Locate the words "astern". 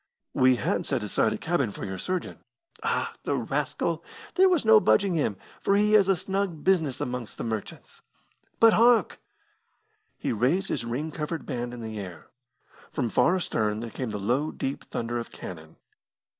13.35-13.79